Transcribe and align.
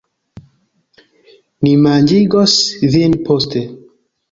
Mi 1.67 1.75
manĝigos 1.83 2.59
vin 2.97 3.17
poste 3.31 3.67